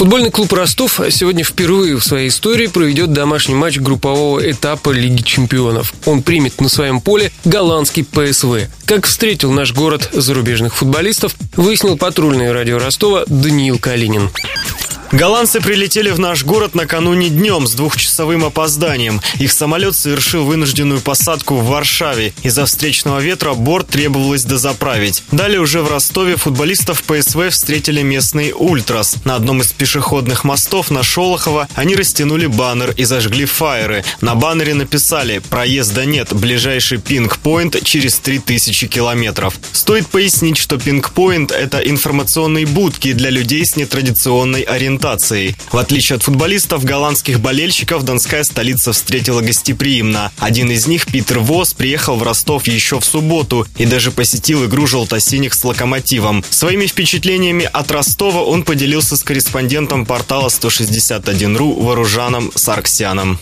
[0.00, 5.92] Футбольный клуб «Ростов» сегодня впервые в своей истории проведет домашний матч группового этапа Лиги чемпионов.
[6.06, 8.70] Он примет на своем поле голландский ПСВ.
[8.86, 14.30] Как встретил наш город зарубежных футболистов, выяснил патрульное радио Ростова Даниил Калинин.
[15.12, 19.20] Голландцы прилетели в наш город накануне днем с двухчасовым опозданием.
[19.40, 22.32] Их самолет совершил вынужденную посадку в Варшаве.
[22.44, 25.24] Из-за встречного ветра борт требовалось дозаправить.
[25.32, 29.16] Далее уже в Ростове футболистов ПСВ встретили местный «Ультрас».
[29.24, 34.04] На одном из пешеходных мостов на Шолохово они растянули баннер и зажгли фаеры.
[34.20, 39.54] На баннере написали «Проезда нет, ближайший пинг-поинт через 3000 километров».
[39.72, 45.56] Стоит пояснить, что пинг-поинт– это информационные будки для людей с нетрадиционной ориентацией ориентацией.
[45.70, 50.30] В отличие от футболистов, голландских болельщиков Донская столица встретила гостеприимно.
[50.38, 54.86] Один из них, Питер Вос, приехал в Ростов еще в субботу и даже посетил игру
[54.86, 56.44] желто-синих с «Локомотивом».
[56.50, 63.38] Своими впечатлениями от Ростова он поделился с корреспондентом портала 161.ru Вооружаном Сарксяном.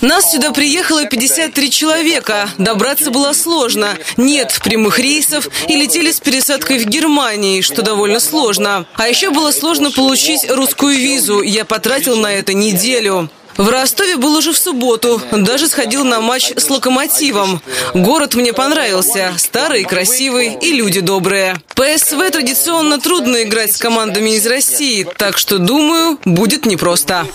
[0.00, 2.48] Нас сюда приехало 53 человека.
[2.58, 3.96] Добраться было сложно.
[4.16, 8.77] Нет прямых рейсов и летели с пересадкой в Германии, что довольно сложно.
[8.94, 11.42] А еще было сложно получить русскую визу.
[11.42, 13.30] Я потратил на это неделю.
[13.58, 15.20] В Ростове был уже в субботу.
[15.32, 17.60] Даже сходил на матч с «Локомотивом».
[17.92, 19.34] Город мне понравился.
[19.36, 21.60] Старый, красивый и люди добрые.
[21.74, 27.26] ПСВ традиционно трудно играть с командами из России, так что, думаю, будет непросто.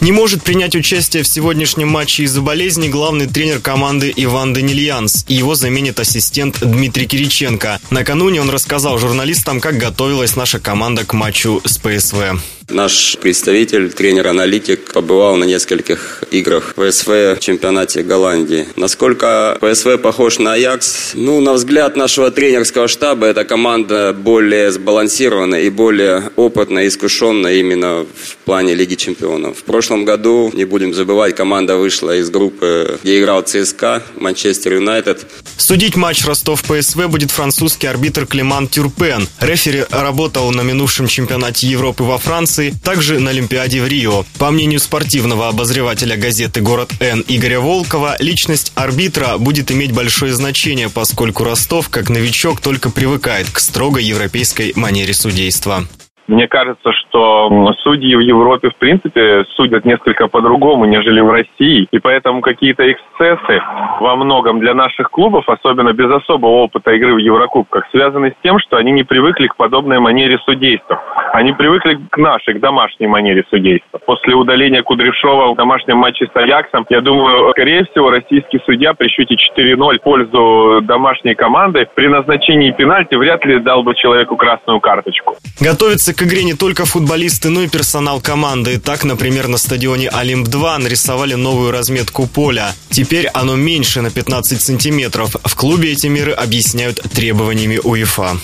[0.00, 5.26] Не может принять участие в сегодняшнем матче из-за болезни главный тренер команды Иван Данильянс.
[5.28, 7.80] Его заменит ассистент Дмитрий Кириченко.
[7.90, 12.40] Накануне он рассказал журналистам, как готовилась наша команда к матчу с ПСВ.
[12.70, 18.66] Наш представитель, тренер-аналитик, побывал на нескольких играх ПСВ в чемпионате Голландии.
[18.76, 21.12] Насколько ПСВ похож на Аякс?
[21.14, 28.04] Ну, на взгляд нашего тренерского штаба, эта команда более сбалансированная и более опытная, искушенная именно
[28.04, 29.58] в плане Лиги чемпионов.
[29.58, 35.26] В прошлом году, не будем забывать, команда вышла из группы, где играл ЦСКА, Манчестер Юнайтед.
[35.56, 39.26] Судить матч Ростов-ПСВ будет французский арбитр Климан Тюрпен.
[39.40, 44.24] Рефери работал на минувшем чемпионате Европы во Франции Франции, также на Олимпиаде в Рио.
[44.38, 50.90] По мнению спортивного обозревателя газеты «Город Н» Игоря Волкова, личность арбитра будет иметь большое значение,
[50.90, 55.88] поскольку Ростов, как новичок, только привыкает к строгой европейской манере судейства.
[56.30, 61.88] Мне кажется, что судьи в Европе, в принципе, судят несколько по-другому, нежели в России.
[61.90, 63.60] И поэтому какие-то эксцессы
[63.98, 68.60] во многом для наших клубов, особенно без особого опыта игры в Еврокубках, связаны с тем,
[68.60, 71.02] что они не привыкли к подобной манере судейства.
[71.32, 73.98] Они привыкли к нашей, к домашней манере судейства.
[73.98, 79.08] После удаления Кудряшова в домашнем матче с Аяксом, я думаю, скорее всего, российский судья при
[79.08, 84.78] счете 4-0 в пользу домашней команды при назначении пенальти вряд ли дал бы человеку красную
[84.78, 85.34] карточку.
[85.60, 88.80] Готовится к игре не только футболисты, но и персонал команды.
[88.80, 92.74] Так, например, на стадионе Олимп-2 нарисовали новую разметку поля.
[92.88, 95.36] Теперь оно меньше на 15 сантиметров.
[95.44, 98.38] В клубе эти меры объясняют требованиями УЕФА.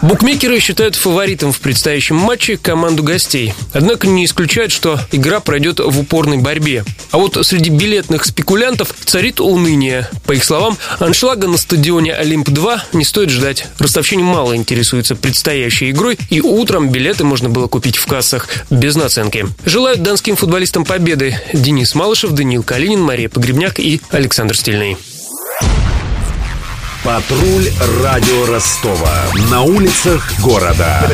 [0.00, 3.52] Букмекеры считают фаворитом в предстоящем матче команду гостей.
[3.72, 6.84] Однако не исключают, что игра пройдет в упорной борьбе.
[7.10, 10.08] А вот среди билетных спекулянтов царит уныние.
[10.24, 13.66] По их словам, аншлага на стадионе Олимп-2 не стоит ждать.
[13.78, 19.46] Ростовчане мало интересуются предстоящей игрой, и утром билеты можно было купить в кассах без наценки.
[19.64, 24.96] Желают донским футболистам победы Денис Малышев, Даниил Калинин, Мария Погребняк и Александр Стильный.
[27.02, 27.68] Патруль
[28.04, 29.24] радио Ростова.
[29.50, 31.10] На улицах города.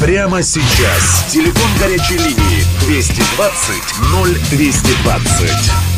[0.00, 1.26] Прямо сейчас.
[1.32, 5.97] Телефон горячей линии 220 0220.